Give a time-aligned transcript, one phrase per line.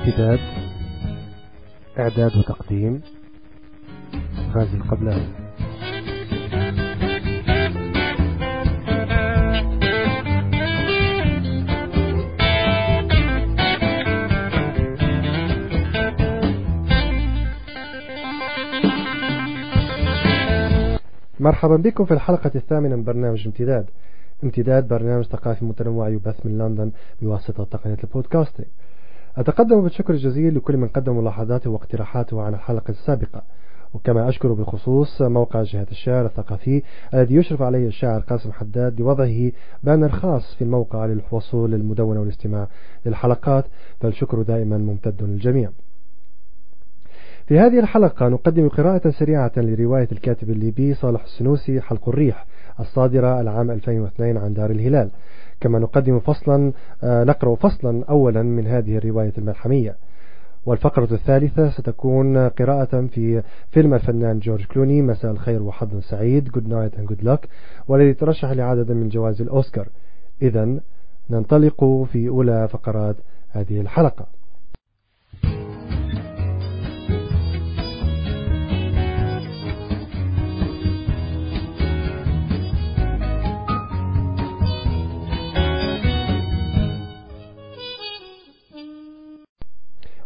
[0.00, 0.40] امتداد
[1.98, 3.00] إعداد وتقديم
[4.54, 5.26] غازي القبلاني.
[21.40, 23.86] مرحبا بكم في الحلقة الثامنة من برنامج امتداد.
[24.44, 26.92] امتداد برنامج ثقافي متنوع يبث من لندن
[27.22, 28.66] بواسطة تقنية البودكاستنج
[29.36, 33.42] أتقدم بالشكر الجزيل لكل من قدم ملاحظاته واقتراحاته عن الحلقة السابقة.
[33.94, 36.82] وكما أشكر بالخصوص موقع جهة الشعر الثقافي
[37.14, 42.68] الذي يشرف عليه الشاعر قاسم حداد لوضعه بانر خاص في الموقع للوصول للمدونة والاستماع
[43.06, 43.64] للحلقات.
[44.00, 45.70] فالشكر دائما ممتد للجميع.
[47.46, 52.46] في هذه الحلقة نقدم قراءة سريعة لرواية الكاتب الليبي صالح السنوسي حلق الريح
[52.80, 55.10] الصادرة العام 2002 عن دار الهلال.
[55.60, 56.72] كما نقدم فصلا
[57.02, 59.96] آه، نقرأ فصلا أولا من هذه الرواية الملحمية.
[60.66, 66.98] والفقرة الثالثة ستكون قراءة في فيلم الفنان جورج كلوني مساء الخير وحظ سعيد Good Night
[66.98, 67.48] and Good Luck
[67.88, 69.88] والذي ترشح لعدد من جوائز الأوسكار.
[70.42, 70.80] إذا
[71.30, 73.16] ننطلق في أولى فقرات
[73.50, 74.26] هذه الحلقة.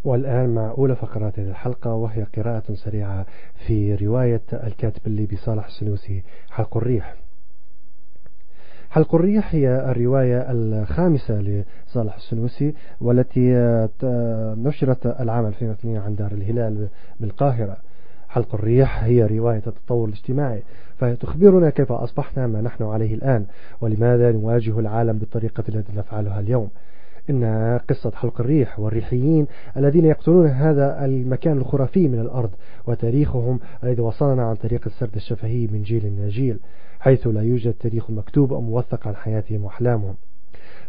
[0.04, 3.26] والآن مع أولى فقرات هذه الحلقة وهي قراءة سريعة
[3.66, 7.14] في رواية الكاتب الليبي صالح السنوسي حلق الريح.
[8.90, 13.52] حلق الريح هي الرواية الخامسة لصالح السنوسي والتي
[14.62, 16.88] نشرت العام 2002 عن دار الهلال
[17.20, 17.76] بالقاهرة.
[18.28, 20.62] حلق الريح هي رواية التطور الاجتماعي
[20.98, 23.46] فهي تخبرنا كيف أصبحنا ما نحن عليه الآن
[23.80, 26.68] ولماذا نواجه العالم بالطريقة التي نفعلها اليوم.
[27.30, 29.46] إنها قصة حلق الريح والريحيين
[29.76, 32.50] الذين يقتلون هذا المكان الخرافي من الأرض
[32.86, 36.58] وتاريخهم الذي وصلنا عن طريق السرد الشفهي من جيل إلى جيل
[37.00, 40.14] حيث لا يوجد تاريخ مكتوب أو موثق عن حياتهم وأحلامهم.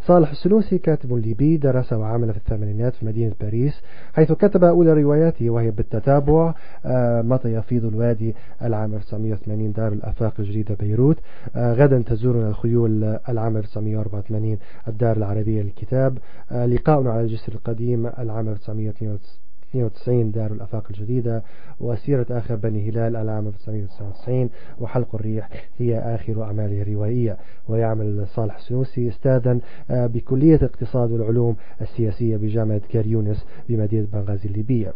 [0.07, 3.81] صالح السنوسي كاتب ليبي درس وعمل في الثمانينات في مدينة باريس
[4.13, 6.53] حيث كتب أولى رواياته وهي بالتتابع
[6.85, 11.17] آه، متى يفيض الوادي العام 1980 دار الآفاق الجديدة بيروت.
[11.55, 14.57] آه، غدا تزورنا الخيول العام 1984
[14.87, 16.17] الدار العربية للكتاب.
[16.51, 21.43] آه، لقاؤنا على الجسر القديم العام 1992 92 دار الأفاق الجديدة
[21.79, 24.49] وسيرة آخر بني هلال العام 1999
[24.79, 27.37] وحلق الريح هي آخر أعماله الروائية.
[27.67, 29.59] ويعمل صالح السنوسي استاذا
[29.89, 34.93] آه، بكلية الاقتصاد والعلوم السياسية بجامعة كاريونس بمدينة بنغازي الليبية.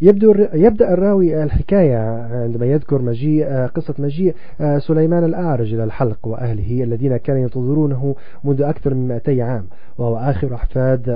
[0.00, 1.98] يبدأ الراوي الحكاية
[2.42, 8.16] عندما يذكر مجيء آه، قصة مجيء آه، سليمان الأعرج إلى الحلق وأهله الذين كانوا ينتظرونه
[8.44, 9.66] منذ أكثر من 200 عام
[9.98, 11.08] وهو آخر أحفاد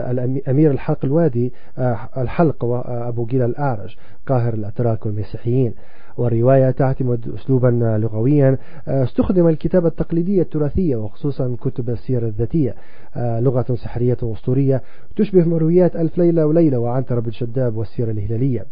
[0.48, 5.74] أمير الحلق الوادي آه، الحلق وأبو جيل الأعرج قاهر الأتراك والمسيحيين.
[6.18, 12.74] والرواية تعتمد أسلوبا لغويا استخدم الكتابة التقليدية التراثية وخصوصا كتب السيرة الذاتية
[13.16, 14.82] لغة سحرية وأسطورية
[15.16, 18.66] تشبه مرويات ألف ليلة وليلة وعنتر بن شداب والسيرة الهلالية.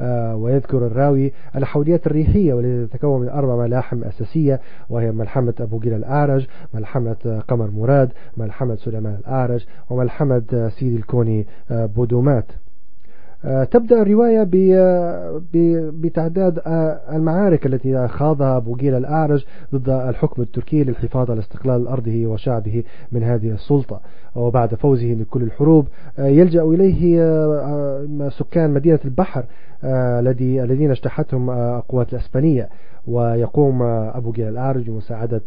[0.00, 5.94] آه، ويذكر الراوي الحوليات الريحية والتي تتكون من أربع ملاحم أساسية وهي ملحمة أبو جيل
[5.94, 12.44] الأعرج ملحمة قمر مراد ملحمة سليمان الأعرج وملحمة سيدي الكوني آه، بودومات.
[12.50, 12.71] آه،
[13.70, 14.48] تبدأ الرواية
[16.00, 16.62] بتعداد
[17.12, 19.44] المعارك التي خاضها أبو جيل الأعرج
[19.74, 22.82] ضد الحكم التركي للحفاظ على استقلال أرضه وشعبه
[23.12, 24.00] من هذه السلطة.
[24.34, 25.86] وبعد فوزه من كل الحروب
[26.18, 27.18] يلجأ إليه
[28.28, 29.44] سكان مدينة البحر
[29.84, 32.68] الذي الذين اجتاحتهم القوات الأسبانية.
[33.06, 35.40] ويقوم أبو جيل الأعرج بمساعدة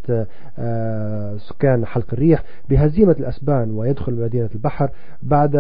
[1.38, 4.90] سكان حلق الريح بهزيمة الأسبان ويدخل مدينة البحر
[5.24, 5.52] بعد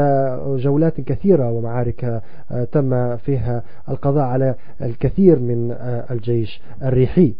[0.45, 2.21] جولات كثيرة ومعارك
[2.71, 5.71] تم فيها القضاء على الكثير من
[6.11, 7.35] الجيش الريحي.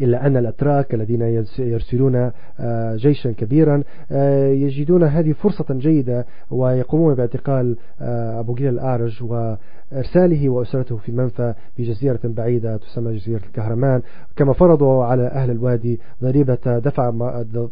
[0.00, 2.30] إلا أن الأتراك الذين يرسلون
[2.60, 3.82] آه، جيشا كبيرا
[4.12, 11.54] آه، يجدون هذه فرصة جيدة ويقومون باعتقال آه، أبو جيل الأعرج وإرساله وأسرته في منفى
[11.78, 14.02] بجزيرة بعيدة تسمى جزيرة الكهرمان.
[14.36, 17.10] كما فرضوا على أهل الوادي ضريبة دفع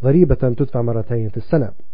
[0.03, 1.67] ضريبة تدفع مرتين في السنة.
[1.67, 1.90] آه،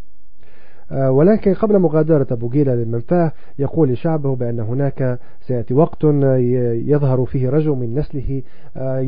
[0.91, 7.71] ولكن قبل مغادرة أبو جيلة للمنفاه يقول لشعبه بأن هناك سيأتي وقت يظهر فيه رجل
[7.71, 8.43] من نسله
[8.77, 8.99] آه،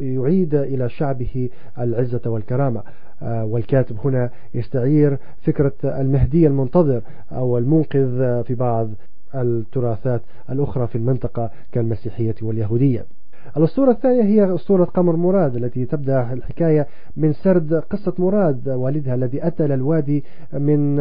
[0.00, 1.48] يعيد إلى شعبه
[1.78, 2.82] العزة والكرامة.
[3.22, 8.88] آه، والكاتب هنا يستعير فكرة المهدي المنتظر أو المنقذ في بعض
[9.34, 13.04] التراثات الأخرى في المنطقة كالمسيحية واليهودية.
[13.56, 16.86] الأسطورة الثانية هي أسطورة قمر مراد التي تبدأ الحكاية
[17.16, 20.96] من سرد قصة مراد والدها الذي أتى إلى الوادي من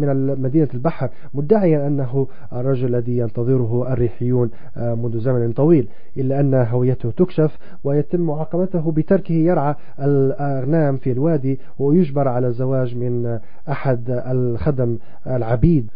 [0.00, 7.10] من مدينة البحر مدعيا أنه الرجل الذي ينتظره الريحيون منذ زمن طويل إلا أن هويته
[7.10, 13.38] تكشف ويتم معاقبته بتركه يرعى الأغنام في الوادي ويجبر على الزواج من
[13.68, 15.90] أحد الخدم العبيد.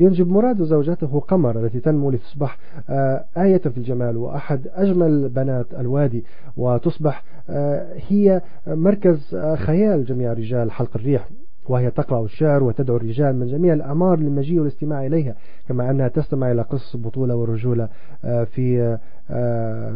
[0.00, 2.58] ينجب مراد زوجته قمر التي تنمو لتصبح
[2.90, 6.24] آه، آية في الجمال وأحد أجمل بنات الوادي
[6.56, 11.28] وتصبح آه، هي مركز آه، خيال جميع رجال حلق الريح
[11.68, 15.34] وهي تقرأ الشعر وتدعو الرجال من جميع الأعمار للمجيء والاستماع إليها
[15.68, 17.88] كما أنها تستمع إلى قصص البطولة والرجولة
[18.22, 18.98] في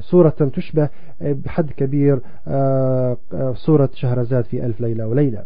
[0.00, 0.88] صورة تشبه
[1.20, 2.20] بحد كبير
[3.54, 5.44] صورة شهرزاد في ألف ليلة وليلة.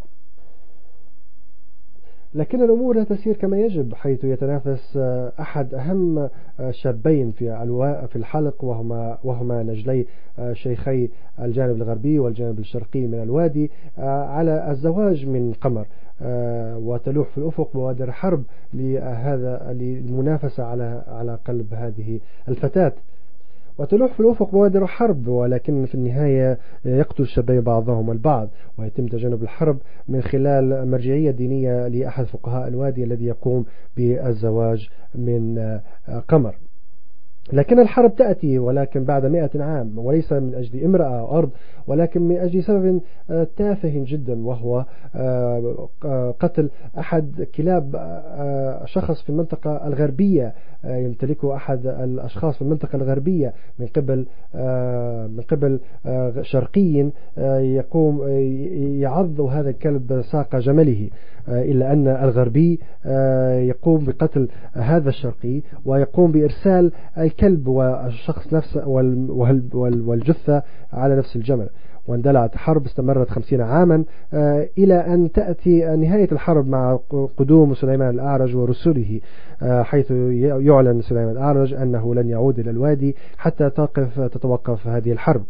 [2.35, 8.17] لكن الأمور لا تسير كما يجب حيث يتنافس آه، أحد أهم آه، شابين في في
[8.17, 10.07] الحلق وهما وهما نجلي
[10.39, 11.09] آه، شيخي
[11.41, 15.87] الجانب الغربي والجانب الشرقي من الوادي على الزواج من قمر
[16.87, 18.43] وتلوح في الأفق بوادر حرب
[18.75, 22.93] لهذا للمنافسة على على قلب هذه الفتاة.
[23.79, 28.49] وتلوح في الأفق بوادر حرب ولكن في النهاية يقتل الشباب بعضهم البعض.
[28.79, 29.79] ويتم تجنب الحرب
[30.09, 33.65] من خلال مرجعية دينية لأحد فقهاء الوادي الذي يقوم
[33.97, 35.59] بالزواج من
[36.29, 36.55] قمر.
[37.53, 41.51] لكن الحرب تأتي ولكن بعد مئة عام وليس من أجل امرأة أو أرض
[41.87, 43.01] ولكن من أجل سبب
[43.31, 44.85] آه، تافه جدا وهو
[45.15, 47.97] آه، آه، قتل أحد كلاب
[48.85, 50.55] شخص في المنطقة الغربية
[50.85, 54.27] يمتلكه أحد الأشخاص في المنطقة الغربية من قبل
[55.37, 55.81] من قبل
[56.43, 57.11] شرقي
[57.77, 58.29] يقوم
[59.01, 61.11] يعض هذا الكلب ساق جمله.
[61.49, 62.81] إلا أن الغربي
[63.69, 68.89] يقوم بقتل هذا الشرقي ويقوم بإرسال الكلب والشخص نفسه
[70.07, 70.63] والجثة
[70.93, 71.69] على نفس الجمل.
[72.09, 74.05] واندلعت حرب استمرت خمسين عاما
[74.35, 76.99] آه، إلى أن تأتي نهاية الحرب مع
[77.37, 79.21] قدوم سليمان الأعرج ورسله
[79.63, 80.11] آه، حيث
[80.41, 85.43] يعلن سليمان الأعرج أنه لن يعود إلى الوادي حتى تقف تتوقف هذه الحرب.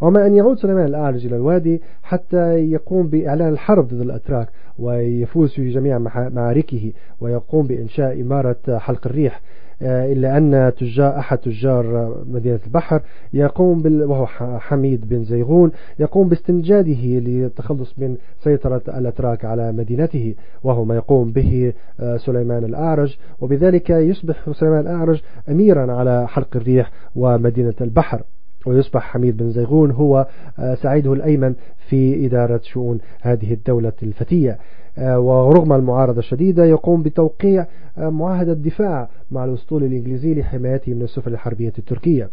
[0.00, 4.48] وما أن يعود سليمان الأعرج إلى الوادي حتى يقوم بإعلان الحرب ضد الأتراك
[4.78, 9.40] ويفوز في جميع معاركه ويقوم بإنشاء إمارة حلق الريح.
[9.82, 13.02] آه، إلا أن تجار أحد تجار مدينة البحر
[13.32, 14.26] يقوم بال وهو
[14.58, 21.72] حميد بن زيغون يقوم باستنجاده للتخلص من سيطرة الأتراك على مدينته وهو ما يقوم به
[22.00, 23.16] آه، سليمان الأعرج.
[23.40, 28.22] وبذلك يصبح سليمان الأعرج أميرا على حلق الريح ومدينة البحر.
[28.66, 30.26] ويصبح حميد بن زيغون هو
[30.58, 31.54] آه، سعيده الأيمن
[31.88, 34.58] في إدارة شؤون هذه الدولة الفتية.
[34.98, 37.66] آه، ورغم المعارضة الشديدة يقوم بتوقيع
[37.98, 42.30] آه، معاهدة دفاع مع الأسطول الإنجليزي لحمايته من السفن الحربية التركية.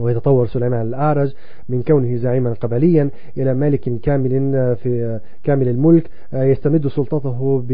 [0.00, 1.34] ويتطور سليمان الأعرج
[1.68, 4.30] من كونه زعيما قبليا إلى مالك كامل
[4.82, 6.10] في كامل الملك.
[6.32, 7.64] يستمد سلطته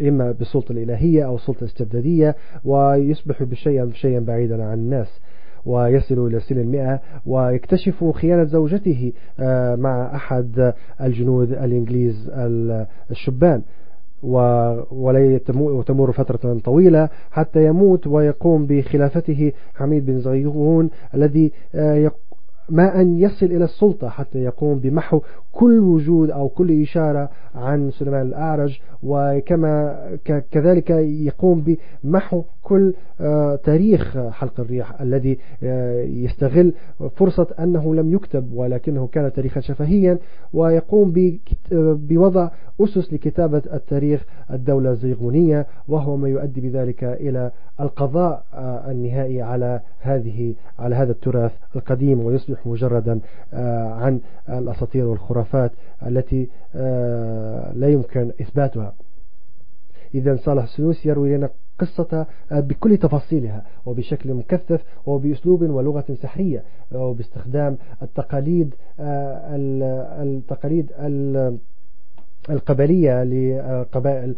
[0.00, 5.20] إما بالسلطة الإلهية أو السلطة الاستبدادية ويصبح بشيئا شيئا بعيدا عن الناس.
[5.66, 12.30] ويصل إلى سن المئة ويكتشف خيانة زوجته آه، مع أحد الجنود الإنجليز
[13.10, 13.62] الشبان.
[14.22, 22.10] وتمر فترة طويلة حتى يموت ويقوم بخلافته حميد بن زغيغون الذي آه،
[22.68, 25.20] ما أن يصل إلى السلطة حتى يقوم بمحو
[25.52, 29.98] كل وجود أو كل إشارة عن سليمان الأعرج وكما
[30.50, 36.72] كذلك يقوم بمحو كل آه، تاريخ حلق الريح الذي آه، يستغل
[37.16, 40.18] فرصة أنه لم يكتب ولكنه كان تاريخا شفهيا
[40.52, 41.38] ويقوم
[41.72, 49.80] بوضع أسس لكتابة التاريخ الدولة الزيغونية وهو ما يؤدي بذلك إلى القضاء آه، النهائي على
[50.00, 53.20] هذه على هذا التراث القديم ويصبح مجردا
[54.02, 55.72] عن الأساطير والخرافات
[56.06, 56.48] التي
[57.74, 58.92] لا يمكن إثباتها.
[60.14, 66.62] إذا صالح السنوسي يروي لنا قصة بكل تفاصيلها وبشكل مكثف وبأسلوب ولغة سحرية
[66.94, 68.74] وباستخدام التقاليد
[70.20, 70.92] التقاليد
[72.50, 74.34] القبلية لقبائل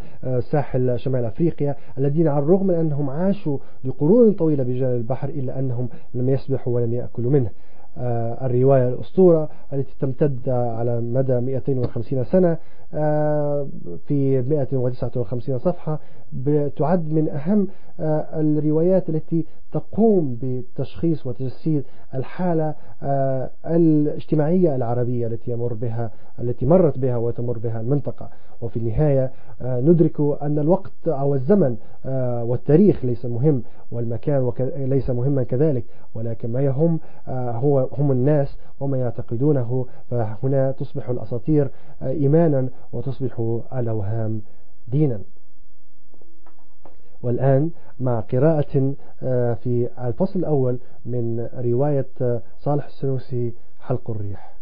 [0.51, 5.89] ساحل شمال أفريقيا الذين على الرغم من أنهم عاشوا لقرون طويلة بجانب البحر إلا أنهم
[6.13, 7.49] لم يسبحوا ولم يأكلوا منه.
[7.49, 7.68] آه،
[7.99, 12.57] الرواية الأسطورة التي تمتد على مدى 250 سنة
[12.93, 13.67] آه،
[14.07, 15.99] في 159 صفحة
[16.77, 17.67] تعد من أهم
[17.99, 21.83] آه، الروايات التي تقوم بتشخيص وتجسيد
[22.15, 28.29] الحالة آه، الاجتماعية العربية التي يمر بها التي مرت بها وتمر بها المنطقة.
[28.61, 31.77] وفي النهاية ندرك أن الوقت أو الزمن
[32.43, 39.85] والتاريخ ليس مهم والمكان ليس مهما كذلك ولكن ما يهم هو هم الناس وما يعتقدونه
[40.09, 44.41] فهنا تصبح الأساطير إيمانا وتصبح الأوهام
[44.87, 45.19] دينا.
[47.23, 48.93] والآن مع قراءة
[49.23, 54.58] آه، في الفصل الأول من رواية آه، صالح السنوسي حلق الريح.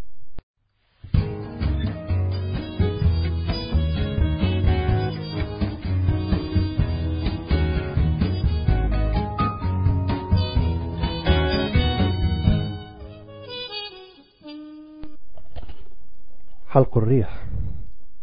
[16.78, 17.46] حلق الريح.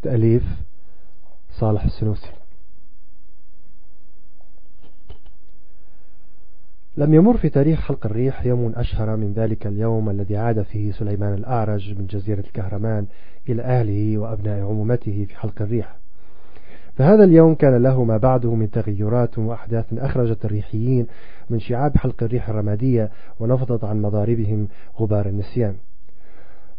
[0.03, 0.43] تأليف
[1.59, 2.31] صالح السنوسي.
[6.97, 11.35] لم يمر في تاريخ حلق الريح يوم أشهر من ذلك اليوم الذي عاد فيه سليمان
[11.35, 13.07] الأعرج من جزيرة الكهرمان
[13.49, 15.97] إلى أهله وأبناء عمومته في حلق الريح.
[16.97, 21.07] فهذا اليوم كان له ما بعده من تغيرات وأحداث أخرجت الريحيين
[21.51, 24.69] من شعاب حلق الريح الرمادية ونفضت عن مضاربهم
[25.01, 25.75] غبار النسيان.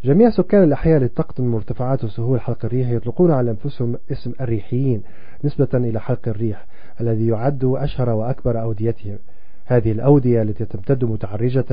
[0.05, 5.03] جميع سكان الأحياء التي تقطن مرتفعات وسهول حلق الريح يطلقون على أنفسهم اسم الريحيين
[5.43, 6.65] نسبة إلى حلق الريح
[7.01, 9.17] الذي يعد أشهر وأكبر أوديتهم.
[9.65, 11.65] هذه الأودية التي تمتد متعرجة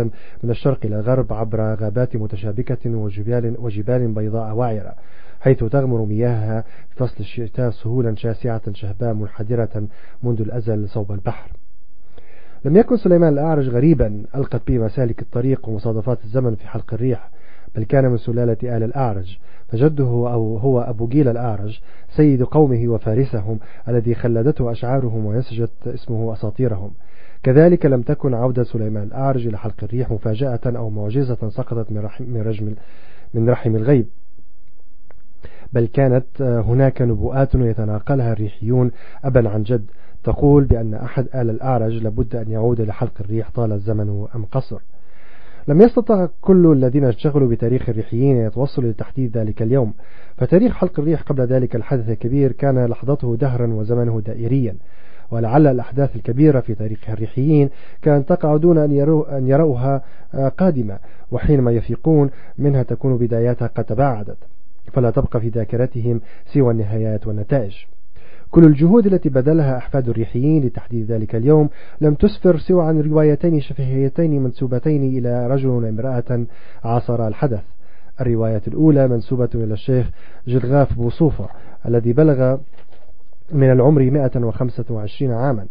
[0.43, 4.95] من الشرق إلى الغرب عبر غابات متشابكة وجبال, وجبال بيضاء وعرة
[5.41, 9.87] حيث تغمر مياهها في فصل الشتاء سهولا شاسعة شهباء منحدرة
[10.23, 11.51] منذ الأزل صوب البحر.
[12.65, 17.31] لم يكن سليمان الأعرج غريبا ألقت به مسالك الطريق ومصادفات الزمن في حلق الريح.
[17.77, 19.39] بل كان من سلالة آل الأعرج.
[19.69, 21.81] فجده أو هو أبو جيل الأعرج
[22.17, 26.91] سيد قومه وفارسهم الذي خلدته أشعارهم ونسجت اسمه أساطيرهم.
[27.43, 32.25] كذلك لم تكن عودة سليمان الأعرج إلى حلق الريح مفاجأة أو معجزة سقطت من رحم,
[32.25, 32.75] من رجم
[33.35, 34.07] من رحم الغيب.
[35.73, 38.91] بل كانت هناك نبوءات يتناقلها الريحيون
[39.25, 39.85] أبا عن جد.
[40.25, 44.81] تقول بأن أحد آل الأعرج لابد أن يعود لحلق الريح طال الزمن أم قصر.
[45.69, 49.95] لم يستطع كل الذين اشتغلوا بتاريخ الريحيين أن يتوصلوا لتحديد ذلك اليوم.
[50.37, 54.77] فتاريخ حلق الريح قبل ذلك الحدث الكبير كان لحظته دهرا وزمنه دائريا.
[55.31, 57.71] ولعل الأحداث الكبيرة في تاريخ الريحيين
[58.03, 60.03] كانت تقع دون أن, يروا أن يروها
[60.35, 60.99] آه، قادمة.
[61.31, 64.39] وحينما يفيقون منها تكون بداياتها قد تباعدت.
[64.93, 67.75] فلا تبقى في ذاكرتهم سوى النهايات والنتائج.
[68.53, 71.69] كل الجهود التي بذلها أحفاد الريحيين لتحديد ذلك اليوم
[72.01, 76.45] لم تسفر سوى عن روايتين شفهيتين منسوبتين إلى رجل وامرأة
[76.85, 77.63] عاصر الحدث.
[78.21, 80.11] الرواية الأولى منسوبة إلى الشيخ
[80.47, 81.49] جلغاف بوصوفة
[81.89, 82.57] الذي بلغ
[83.53, 85.67] من العمر 125 عاما.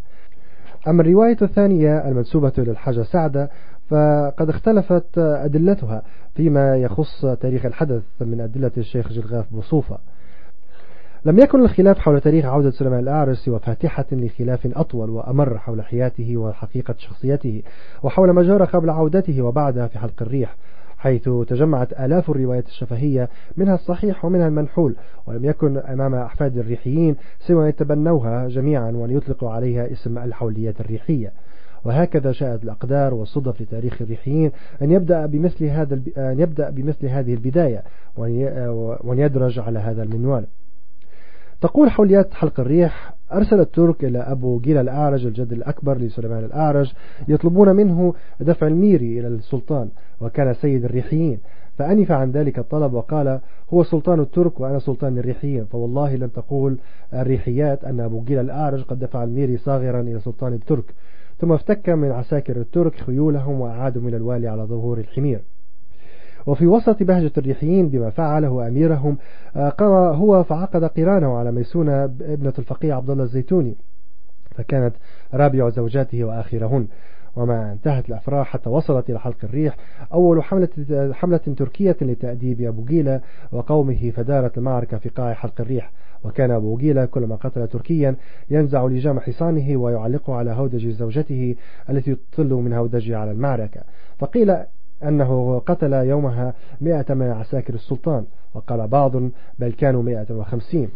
[0.88, 3.50] أما الرواية الثانية المنسوبة للحاجة سعدة
[3.90, 6.02] فقد اختلفت أدلتها
[6.36, 9.98] فيما يخص تاريخ الحدث من أدلة الشيخ جلغاف بوصوفة
[11.26, 16.38] لم يكن الخلاف حول تاريخ عودة سليمان الأعرج سوى فاتحة لخلاف أطول وأمر حول حياته
[16.38, 17.64] وحقيقة شخصيته
[18.04, 20.56] وحول ما جرى قبل عودته وبعدها في حلق الريح
[20.98, 24.96] حيث تجمعت آلاف الروايات الشفهية منها الصحيح ومنها المنحول
[25.28, 31.34] ولم يكن أمام أحفاد الريحيين سوى أن يتبنوها جميعا وأن يطلقوا عليها اسم الحوليات الريحية.
[31.86, 34.52] وهكذا شاءت الأقدار والصدف لتاريخ الريحيين
[34.82, 37.84] أن يبدأ بمثل هذا أن يبدأ بمثل هذه البداية
[38.18, 40.46] وأن يدرج على هذا المنوال.
[41.62, 46.94] تقول حوليات حلق الريح أرسل الترك إلى أبو جيل الأعرج الجد الأكبر لسليمان الأعرج
[47.28, 49.90] يطلبون منه دفع الميري إلى السلطان
[50.22, 51.40] وكان سيد الريحيين.
[51.78, 53.40] فأنف عن ذلك الطلب وقال
[53.74, 56.78] هو سلطان الترك وأنا سلطان الريحيين فوالله لن تقول
[57.14, 60.94] الريحيات أن أبو جيل الأعرج قد دفع الميري صاغرا إلى سلطان الترك.
[61.40, 65.42] ثم افتك من عساكر الترك خيولهم وأعادوا من الوالي على ظهور الحمير.
[66.46, 69.18] وفي وسط بهجة الريحيين بما فعله أميرهم
[69.56, 73.76] آه، قام هو فعقد قرانه على ميسونة ابنة الفقيه عبد الله الزيتوني
[74.56, 74.94] فكانت
[75.34, 76.88] رابع زوجاته وآخرهن.
[77.36, 79.78] وما انتهت الأفراح حتى وصلت إلى حلق الريح
[80.14, 80.70] أول حملة,
[81.14, 83.22] حملة تركية لتأديب أبو جيلة
[83.52, 85.92] وقومه فدارت المعركة في قاع حلق الريح.
[86.24, 88.16] وكان أبو جيلة كلما قتل تركيا
[88.50, 91.56] ينزع لجام حصانه ويعلقه على هودج زوجته
[91.90, 93.82] التي تطل من هودجه على المعركة.
[94.20, 94.56] فقيل
[95.04, 99.12] أنه قتل يومها مئة من عساكر السلطان وقال بعض
[99.60, 100.90] بل كانوا مئة وخمسين.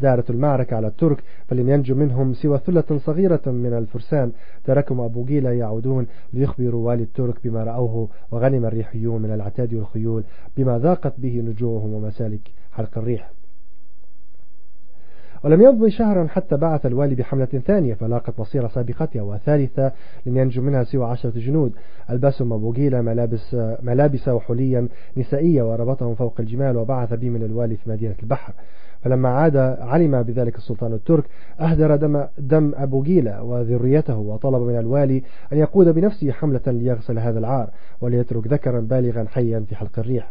[0.00, 4.32] دارت المعركة على الترك فلم ينجو منهم سوى ثلة صغيرة من الفرسان.
[4.64, 10.24] تركهم أبو جيلة يعودون ليخبروا والي الترك بما رأوه وغنم الريحيون من العتاد والخيول
[10.56, 12.40] بما ضاقت به نجوعهم ومسالك
[12.72, 13.37] حلق الريح.
[15.44, 19.92] ولم يمضي شهرا حتى بعث الوالي بحملة ثانية فلاقت مصير سابقتها وثالثة
[20.26, 21.72] لم ينجو منها سوى عشرة جنود.
[22.10, 27.90] ألبسهم أبو جيلة ملابس, ملابس وحليا نسائية وربطهم فوق الجمال وبعث بهم من الوالي في
[27.90, 28.52] مدينة البحر.
[29.02, 31.24] فلما عاد علم بذلك السلطان الترك
[31.60, 37.38] أهدر دم, دم أبو جيلة وذريته وطلب من الوالي أن يقود بنفسه حملة ليغسل هذا
[37.38, 40.30] العار وليترك ذكرا بالغا حيا في حلق الريح.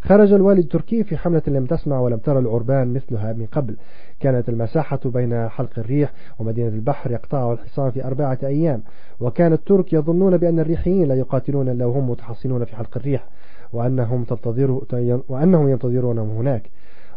[0.00, 3.76] خرج الوالي التركي في حملة لم تسمع ولم ترى العربان مثلها من قبل.
[4.20, 8.82] كانت المساحة بين حلق الريح ومدينة البحر يقطعها الحصان في أربعة أيام.
[9.20, 13.26] وكان الترك يظنون بأن الريحيين لا يقاتلون إلا وهم متحصنون في حلق الريح
[13.72, 14.80] وأنهم, تنتظر
[15.28, 16.70] وأنهم ينتظرونهم هناك.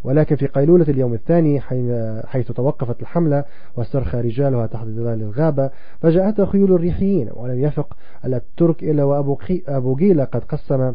[0.04, 1.60] ولكن في قيلولة اليوم الثاني
[2.26, 3.44] حيث توقفت الحملة
[3.78, 5.70] واسترخى رجالها تحت ظلال الغابة
[6.02, 10.94] فجاءتها خيول الريحيين ولم يفق الترك إلا وأبو جيل قد قسم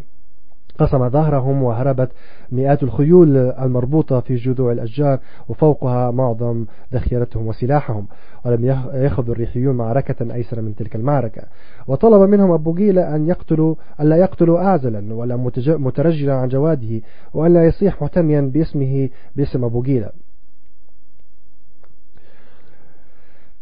[0.78, 2.09] قسم ظهرهم وهربت
[2.52, 5.18] مئات الخيول المربوطة في جذوع الأشجار
[5.49, 8.06] وفوقها معظم ذخيرتهم وسلاحهم.
[8.45, 8.64] ولم
[8.95, 11.42] يخذ الريحيون معركة أيسر من تلك المعركة.
[11.87, 17.00] وطلب منهم أبو جيلة أن يقتلوا أن لا يقتلوا أعزلا ولا مترجلا عن جواده
[17.35, 20.25] وأن لا يصيح محتميا باسمه باسم أبو جيلة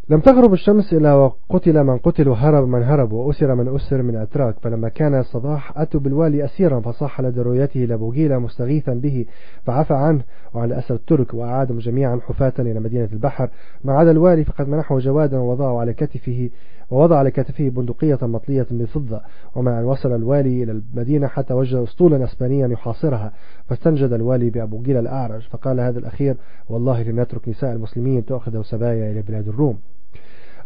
[0.09, 4.55] لم تغرب الشمس إلا وقتل من قتل وهرب من هرب وأسر من أسر من أتراك
[4.63, 9.27] فلما كان الصباح أتوا بالوالي أسيرا فصاح لدى رؤيته لبوغيلة مستغيثا به
[9.67, 10.23] فعفى عنه
[10.55, 13.49] وعن أسر الترك وأعادهم جميعا حفاة إلى مدينة البحر.
[13.85, 16.51] ما عدا الوالي فقد منحه جوادا ووضعه على كتفه
[16.91, 19.21] ووضع على كتفه بندقية مطلية بفضة
[19.55, 23.33] وما أن وصل الوالي إلى المدينة حتى وجد أسطولا أسبانيا يحاصرها
[23.69, 26.37] فاستنجد الوالي بأبو جيل الأعرج فقال هذا الأخير
[26.69, 29.79] والله لنترك نساء المسلمين تأخذ سبايا إلى بلاد الروم.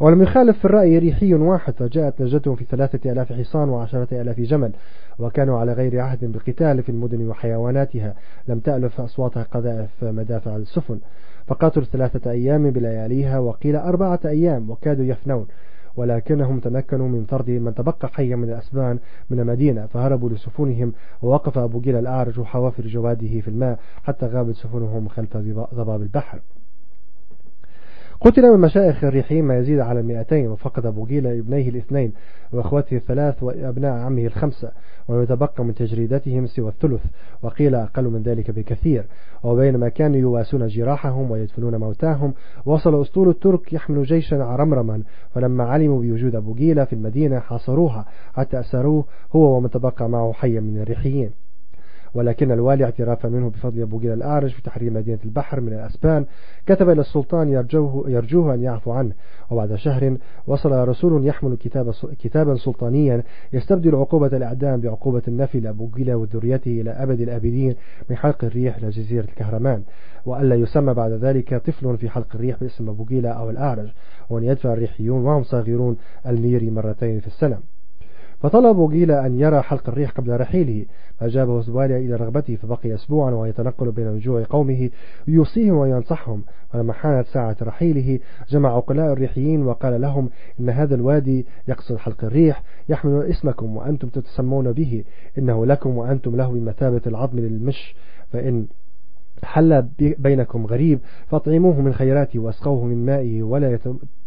[0.00, 4.72] ولم يخالف في الرأي ريحي واحد فجاءت نجدتهم في ثلاثة آلاف حصان وعشرة آلاف جمل
[5.18, 8.14] وكانوا على غير عهد بالقتال في المدن وحيواناتها
[8.48, 10.98] لم تألف أصواتها قذائف مدافع السفن
[11.46, 15.46] فقاتلوا ثلاثة أيام بلياليها وقيل أربعة أيام وكادوا يفنون.
[15.98, 18.98] ولكنهم تمكنوا من طرد من تبقى حيا من الأسبان
[19.30, 25.08] من المدينة فهربوا لسفنهم ووقف أبو جيل الأعرج حوافر جواده في الماء حتى غابت سفنهم
[25.08, 25.36] خلف
[25.74, 26.40] ضباب البحر.
[28.20, 32.12] قتل من مشايخ الريحيين ما يزيد على المئتين وفقد أبو جيلة ابنيه الاثنين
[32.52, 34.70] وأخوته الثلاث وأبناء عمه الخمسة
[35.08, 37.00] ولم يتبقى من تجريدتهم سوى الثلث
[37.42, 39.04] وقيل أقل من ذلك بكثير.
[39.42, 42.34] وبينما كانوا يواسون جراحهم ويدفنون موتاهم
[42.66, 45.02] وصل أسطول الترك يحمل جيشا عرمرما
[45.34, 49.04] فلما علموا بوجود أبو جيلة في المدينة حاصروها حتى أسروه
[49.36, 51.30] هو ومن تبقى معه حيا من الريحيين
[52.14, 56.26] ولكن الوالي اعترافا منه بفضل أبو جيل الأعرج في تحرير مدينة البحر من الأسبان.
[56.66, 59.12] كتب إلى السلطان يرجوه, يرجوه أن يعفو عنه.
[59.50, 60.16] وبعد شهر
[60.46, 66.90] وصل رسول يحمل كتاب كتابا سلطانيا يستبدل عقوبة الإعدام بعقوبة النفي لأبو جيل وذريته إلى
[66.90, 67.74] أبد الآبدين
[68.10, 69.82] من حلق الريح لجزيرة الكهرمان.
[70.26, 73.88] وألا يسمى بعد ذلك طفل في حلق الريح باسم أبو جيلة أو الأعرج.
[74.30, 77.58] وأن يدفع الريحيون وهم صاغرون الميري مرتين في السنة.
[78.40, 80.86] فطلبوا جيل أن يرى حلق الريح قبل رحيله
[81.18, 84.90] فأجابه زباليا إلى رغبته فبقي أسبوعا ويتنقل بين رجوع قومه
[85.28, 86.42] يوصيهم وينصحهم.
[86.74, 92.62] ولما حانت ساعة رحيله جمع عقلاء الريحيين وقال لهم إن هذا الوادي يقصد حلق الريح
[92.88, 95.04] يحمل اسمكم وأنتم تتسمون به
[95.38, 97.94] إنه لكم وأنتم له بمثابة العظم للمش
[98.32, 98.66] فإن
[99.42, 103.78] حل بينكم غريب فاطعموه من خيراته واسقوه من مائه ولا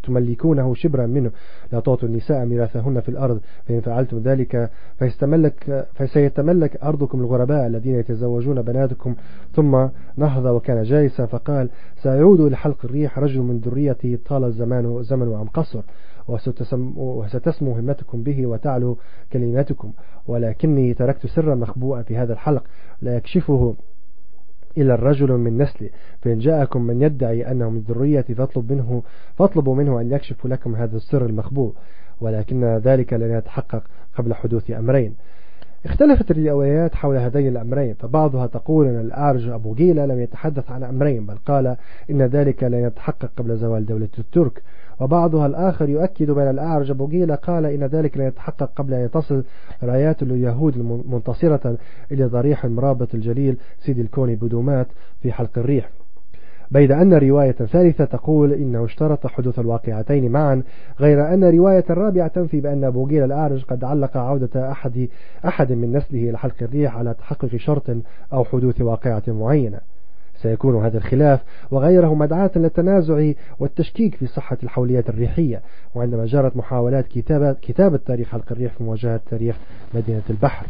[0.03, 1.31] تملكونه شبرا منه.
[1.71, 4.69] لا تعطوا النساء ميراثهن في الأرض فإن فعلتم ذلك
[4.99, 9.15] فيستملك فسيتملك أرضكم الغرباء الذين يتزوجون بناتكم.
[9.53, 11.69] ثم نهض وكان جالسا فقال
[12.03, 15.81] سيعود لحلق الريح رجل من ذريتي طال الزمان زمن أم قصر
[16.27, 18.97] وستسمو همتكم به وتعلو
[19.33, 19.91] كلماتكم.
[20.27, 22.63] ولكني تركت سرا مخبوءا في هذا الحلق
[23.01, 23.75] لا يكشفه
[24.77, 25.89] إلى الرجل من نسلي
[26.21, 29.03] فإن جاءكم من يدعي أنه من ذريتي فاطلب منه
[29.37, 31.73] فاطلبوا منه أن يكشف لكم هذا السر المخبوء
[32.21, 33.83] ولكن ذلك لن يتحقق
[34.17, 35.15] قبل حدوث أمرين.
[35.85, 41.25] اختلفت الروايات حول هذين الأمرين فبعضها تقول أن الأعرج أبو جيلة لم يتحدث عن أمرين
[41.25, 41.75] بل قال
[42.09, 44.63] إن ذلك لن يتحقق قبل زوال دولة الترك.
[44.99, 49.43] وبعضها الآخر يؤكد بأن الأعرج بوغيلة قال إن ذلك لا يتحقق قبل أن تصل
[49.83, 51.77] رايات اليهود منتصرة
[52.11, 54.87] إلى ضريح المرابط الجليل سيد الكون بدومات
[55.21, 55.89] في حلق الريح.
[56.71, 60.63] بيد أن رواية ثالثة تقول إنه اشترط حدوث الواقعتين معا
[60.99, 65.07] غير أن رواية رابعة تنفي بأن بوغيل الأعرج قد علق عودة أحد
[65.45, 67.97] أحد من نسله إلى حلق الريح على تحقق شرط
[68.33, 69.79] أو حدوث واقعة معينة.
[70.35, 75.61] سيكون هذا الخلاف وغيره مدعاة للتنازع والتشكيك في صحة الحوليات الريحية
[75.95, 79.55] وعندما جرت محاولات كتابة, كتابة تاريخ حلق الريح في مواجهة تاريخ
[79.93, 80.65] مدينة البحر.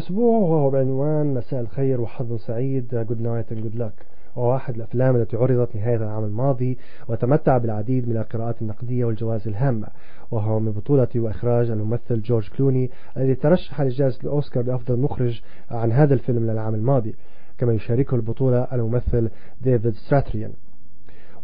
[0.00, 4.04] الأسبوع وهو بعنوان مساء الخير وحظ سعيد Good Night and Good Luck.
[4.36, 9.88] وهو أحد الأفلام التي عرضت نهاية العام الماضي وتمتع بالعديد من القراءات النقدية والجوائز الهامة.
[10.30, 16.14] وهو من بطولة وإخراج الممثل جورج كلوني الذي ترشح لجائزة الأوسكار لأفضل مخرج عن هذا
[16.14, 17.14] الفيلم للعام الماضي.
[17.58, 20.52] كما يشاركه البطولة الممثل ديفيد ستراثيرن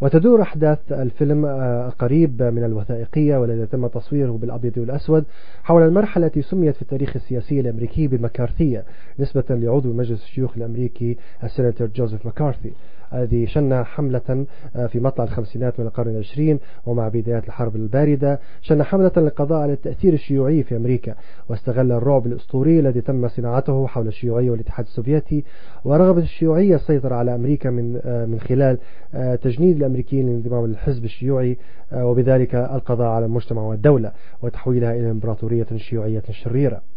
[0.01, 5.25] وتدور أحداث الفيلم آه، قريب من الوثائقية والذي تم تصويره بالأبيض والأسود
[5.63, 8.85] حول المرحلة التي سميت في التاريخ السياسي الأمريكي بالمكارثية
[9.19, 12.73] نسبة لعضو مجلس الشيوخ الأمريكي السيناتور جوزيف مكارثي.
[13.14, 18.40] الذي شن حملة آه، في مطلع الخمسينات من القرن العشرين ومع بدايات الحرب الباردة.
[18.62, 21.14] شن حملة للقضاء على التأثير الشيوعي في أمريكا.
[21.49, 25.45] واستغل الرعب الأسطوري الذي تم صناعته حول الشيوعية والاتحاد السوفيتي.
[25.85, 28.79] ورغبة الشيوعية السيطرة على أمريكا من آه، من خلال
[29.14, 31.57] آه، تجنيد الأمريكيين للانضمام للحزب الشيوعي
[31.92, 36.96] وبذلك القضاء على المجتمع والدولة وتحويلها إلى إمبراطورية شيوعية شريرة.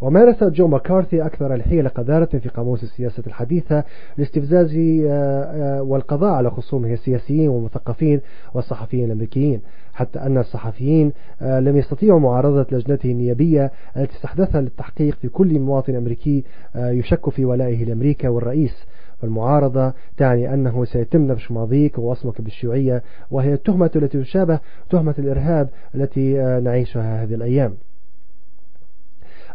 [0.00, 3.84] ومارس جو ماكارثي أكثر الحيل قذارة في قاموس السياسة الحديثة
[4.16, 8.20] لاستفزاز آه، آه، والقضاء على خصومه السياسيين والمثقفين
[8.54, 9.60] والصحفيين الأمريكيين
[9.94, 15.94] حتى أن الصحفيين آه، لم يستطيعوا معارضة لجنته النيابية التي استحدثها للتحقيق في كل مواطن
[15.94, 16.44] أمريكي
[16.76, 18.84] يشك في ولائه لأمريكا والرئيس.
[19.22, 24.60] والمعارضة تعني أنه سيتم نبش ماضيك ووصمك بالشيوعية وهي التهمة التي تشابه
[24.90, 26.32] تهمة الإرهاب التي
[26.62, 27.74] نعيشها هذه الأيام.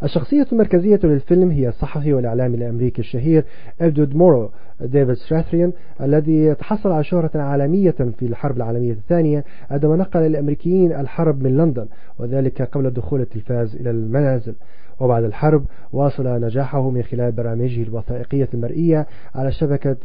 [0.04, 3.46] الشخصية المركزية للفيلم هي الصحفي والإعلامي الأمريكي الشهير
[3.82, 10.26] إدوارد مورو ديفيد ستراثريان الذي تحصل على شهرة عالمية في الحرب العالمية الثانية عندما نقل
[10.26, 11.88] الأمريكيين الحرب من لندن
[12.20, 14.56] وذلك قبل دخول التلفاز إلى المنازل.
[15.00, 19.96] وبعد الحرب واصل نجاحه من خلال برامجه الوثائقية المرئية على شبكة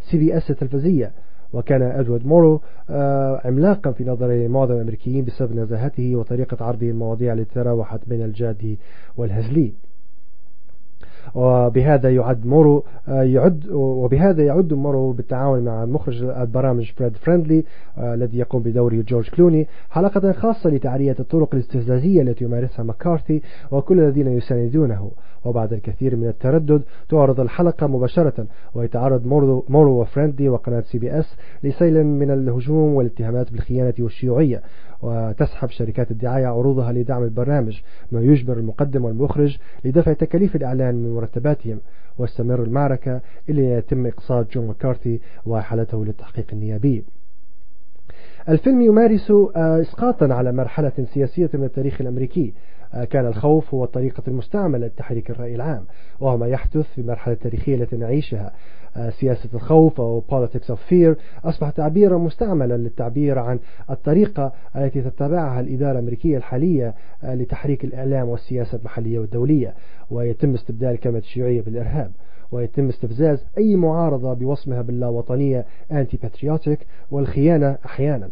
[0.00, 1.12] سي بي إس التلفزية.
[1.52, 2.60] وكان أدوارد مورو
[2.90, 8.76] آه، عملاقا في نظر معظم الأمريكيين بسبب نزاهته وطريقة عرضه المواضيع التي تراوحت بين الجاد
[9.16, 9.72] والهزلي.
[11.34, 17.64] وبهذا يعد مورو آه، يعد وبهذا يعد مورو بالتعاون مع مخرج البرامج فريد فريندلي
[17.98, 19.66] آه، الذي يقوم بدوره جورج كلوني.
[19.90, 25.10] حلقة خاصة لتعرية الطرق الاستفزازية التي يمارسها مكارثي وكل الذين يساندونه.
[25.44, 31.36] وبعد الكثير من التردد تعرض الحلقة مباشرة ويتعرض مورو, مورو وفريندلي وقناة سي بي اس
[31.64, 34.62] لسيل من الهجوم والاتهامات بالخيانة والشيوعية.
[35.02, 37.80] وتسحب شركات الدعاية عروضها لدعم البرنامج
[38.12, 41.80] ما يجبر المقدم والمخرج لدفع تكاليف الإعلان من مرتباتهم
[42.18, 47.04] وتستمر المعركة إلى أن يتم إقصاء جون مكارثي وإحالته للتحقيق النيابي.
[48.48, 52.54] الفيلم يمارس آه، إسقاطا على مرحلة سياسية من التاريخ الأمريكي
[53.10, 55.84] كان الخوف هو الطريقة المستعملة لتحريك الرأي العام
[56.20, 58.52] وهو ما يحدث في المرحلة التاريخية التي نعيشها.
[58.96, 63.58] آه، سياسة الخوف أو politics of fear أصبح تعبيرا مستعملا للتعبير عن
[63.90, 69.74] الطريقة التي تتبعها الإدارة الأمريكية الحالية آه، لتحريك الإعلام والسياسة المحلية والدولية
[70.10, 72.10] ويتم استبدال كلمة الشيوعية بالإرهاب
[72.52, 76.78] ويتم استفزاز أي معارضة بوصمها باللاوطنية anti patriotic
[77.10, 78.28] والخيانة أحيانا.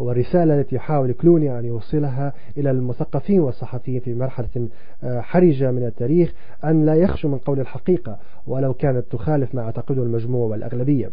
[0.00, 4.68] والرسالة التي يحاول كلوني أن يوصلها إلى المثقفين والصحفيين في مرحلة
[5.04, 6.32] آه، حرجة من التاريخ
[6.64, 11.10] أن لا يخشوا من قول الحقيقة ولو كانت تخالف ما اعتقده المجموع والأغلبية.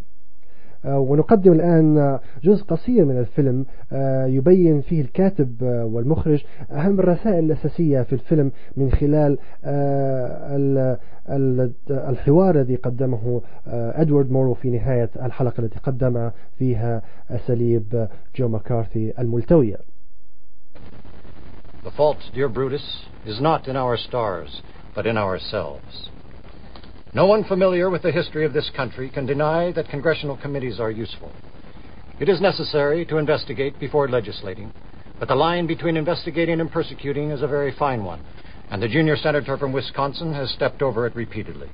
[0.88, 8.02] ونقدم الآن جزء قصير من الفيلم آه، يبين فيه الكاتب آه، والمخرج أهم الرسائل الأساسية
[8.02, 9.38] في الفيلم من خلال
[11.89, 19.78] الحوار الذي قدمه أدوارد مورو في نهاية الحلقة التي قدم فيها أساليب جو مكارثي الملتوية
[21.84, 24.62] The fault, dear Brutus, is not in our stars,
[24.93, 26.10] but in ourselves.
[27.13, 30.91] No one familiar with the history of this country can deny that congressional committees are
[30.91, 31.32] useful.
[32.20, 34.72] It is necessary to investigate before legislating,
[35.20, 38.26] but the line between investigating and persecuting is a very fine one,
[38.70, 41.70] and the junior senator from Wisconsin has stepped over it repeatedly.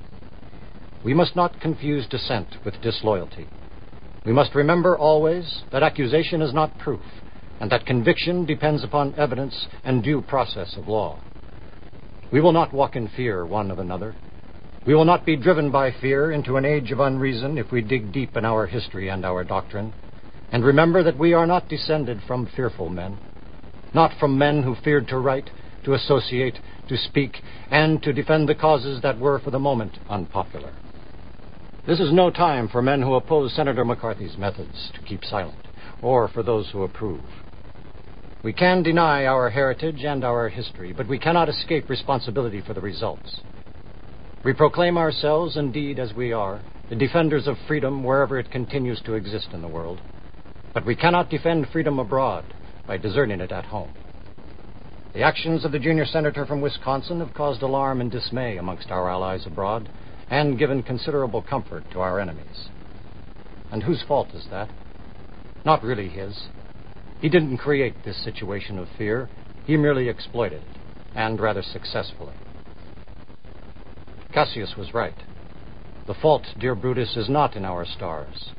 [1.04, 3.48] We must not confuse dissent with disloyalty.
[4.24, 7.02] We must remember always that accusation is not proof,
[7.60, 11.18] and that conviction depends upon evidence and due process of law.
[12.32, 14.14] We will not walk in fear one of another.
[14.86, 18.12] We will not be driven by fear into an age of unreason if we dig
[18.12, 19.94] deep in our history and our doctrine,
[20.52, 23.16] and remember that we are not descended from fearful men,
[23.94, 25.48] not from men who feared to write,
[25.84, 26.58] to associate,
[26.90, 27.38] to speak,
[27.70, 30.74] and to defend the causes that were for the moment unpopular.
[31.86, 35.56] This is no time for men who oppose Senator McCarthy's methods to keep silent,
[36.02, 37.24] or for those who approve.
[38.42, 42.82] We can deny our heritage and our history, but we cannot escape responsibility for the
[42.82, 43.40] results.
[44.44, 49.14] We proclaim ourselves, indeed, as we are, the defenders of freedom wherever it continues to
[49.14, 49.98] exist in the world.
[50.74, 52.44] But we cannot defend freedom abroad
[52.86, 53.94] by deserting it at home.
[55.14, 59.08] The actions of the junior senator from Wisconsin have caused alarm and dismay amongst our
[59.08, 59.88] allies abroad
[60.28, 62.68] and given considerable comfort to our enemies.
[63.72, 64.68] And whose fault is that?
[65.64, 66.38] Not really his.
[67.22, 69.30] He didn't create this situation of fear,
[69.66, 70.78] he merely exploited it,
[71.14, 72.34] and rather successfully.
[74.33, 75.15] Cassius was right.
[76.07, 78.53] The fault, dear Brutus, is not in our stars,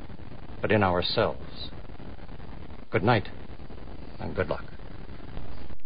[0.61, 1.71] but in ourselves.
[2.91, 3.27] Good night,
[4.19, 4.65] and good luck.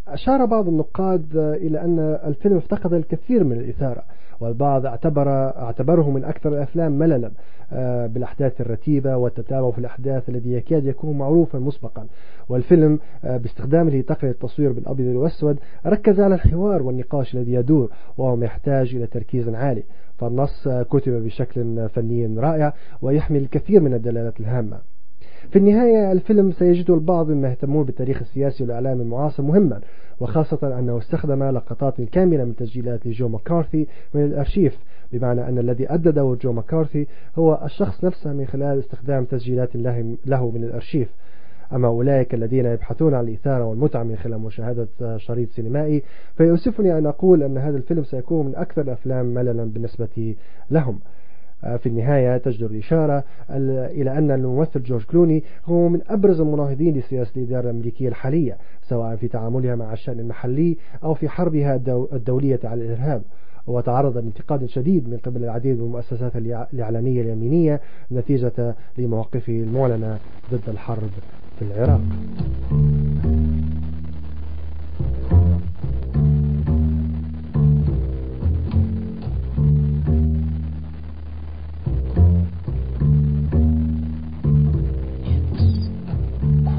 [0.07, 4.03] أشار بعض النقاد إلى أن الفيلم افتقد الكثير من الإثارة
[4.40, 7.30] والبعض اعتبر اعتبره من أكثر الأفلام مللا
[7.72, 12.06] آه، بالأحداث الرتيبة والتتابع في الأحداث الذي يكاد يكون معروفا مسبقا.
[12.48, 18.94] والفيلم آه، باستخدامه لتقنية التصوير بالأبيض والأسود ركز على الحوار والنقاش الذي يدور وهو يحتاج
[18.94, 19.82] إلى تركيز عالي.
[20.18, 22.72] فالنص آه، كتب بشكل فني رائع
[23.02, 24.89] ويحمل الكثير من الدلالات الهامة.
[25.50, 29.80] في النهاية الفيلم سيجد البعض مما يهتمون بالتاريخ السياسي والإعلام المعاصر مهما
[30.20, 34.78] وخاصة أنه استخدم لقطات كاملة من تسجيلات لجو مكارثي من الأرشيف
[35.12, 37.06] بمعنى أن الذي أدى دور جو مكارثي
[37.38, 39.76] هو الشخص نفسه من خلال استخدام تسجيلات
[40.26, 41.08] له من الأرشيف.
[41.72, 46.02] أما أولئك الذين يبحثون عن الإثارة والمتعة من خلال مشاهدة شريط سينمائي
[46.36, 50.34] فيؤسفني أن أقول أن هذا الفيلم سيكون من أكثر الأفلام مللا بالنسبة
[50.70, 50.98] لهم.
[51.60, 57.64] في النهاية تجدر الإشارة إلى أن الممثل جورج كلوني هو من أبرز المناهضين لسياسة الإدارة
[57.70, 61.80] الأمريكية الحالية سواء في تعاملها مع الشأن المحلي أو في حربها
[62.12, 63.22] الدولية على الإرهاب.
[63.66, 66.36] وتعرض لانتقاد شديد من قبل العديد من المؤسسات
[66.72, 67.80] الإعلامية اليمينية
[68.12, 70.18] نتيجة لمواقفه المعلنة
[70.52, 71.10] ضد الحرب
[71.58, 72.00] في العراق.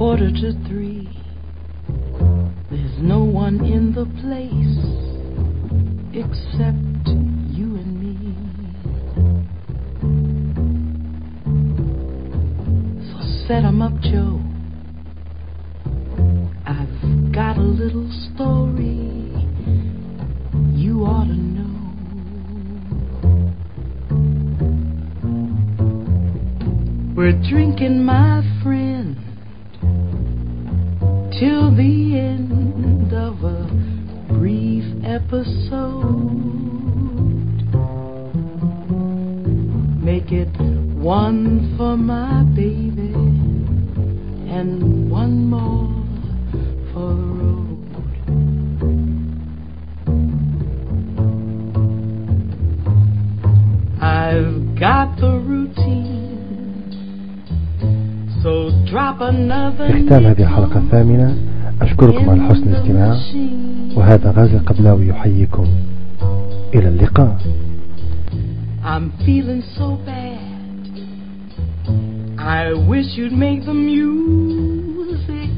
[0.01, 1.07] Quarter to three.
[2.71, 4.79] There's no one in the place
[6.11, 7.07] except
[7.55, 8.15] you and me.
[13.11, 14.41] So set 'em up, Joe.
[16.65, 19.29] I've got a little story
[20.83, 21.77] you ought to know.
[27.15, 28.80] We're drinking, my friend
[31.41, 33.65] till the end of a
[34.31, 35.57] brief episode.
[40.03, 40.55] Make it
[40.99, 43.11] one for my baby
[44.55, 45.90] and one more
[59.21, 61.37] في ختام هذه الحلقة الثامنة
[61.81, 63.17] أشكركم على حسن الاستماع
[63.95, 65.65] وهذا غازي القبلاوي يحييكم
[66.75, 67.37] إلى اللقاء
[68.83, 70.89] I'm feeling so bad
[72.39, 75.51] I wish you'd make the music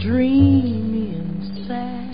[0.00, 2.12] dreamy and sad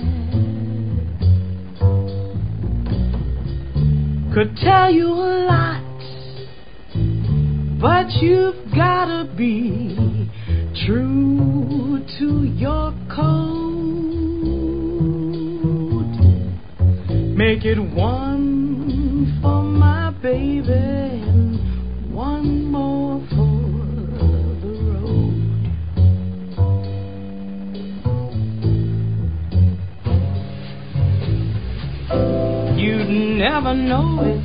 [4.35, 5.85] Could tell you a lot
[7.81, 10.18] but you've gotta be
[10.87, 13.69] true to your code.
[17.37, 23.61] Make it one for my baby and one more for
[24.63, 25.59] the road.
[32.79, 34.45] You'd never know it,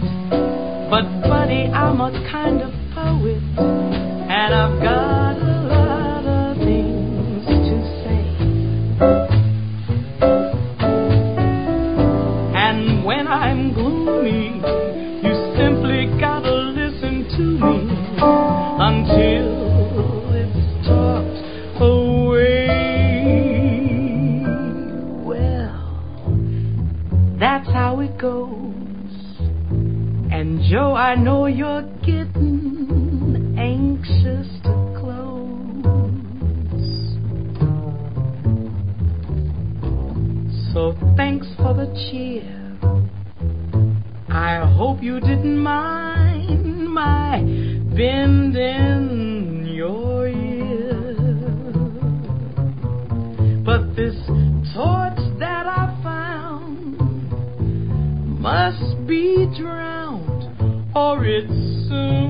[0.90, 5.23] but buddy, I'm a kind of poet, and I've got
[40.84, 42.44] So thanks for the cheer.
[44.28, 47.40] I hope you didn't mind my
[47.96, 51.16] bending your ear.
[53.64, 54.18] But this
[54.76, 57.00] torch that I found
[58.42, 61.48] must be drowned or it
[61.88, 62.23] soon